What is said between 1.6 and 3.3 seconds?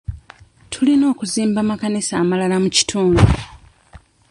amakanisa amalala mu kitundu.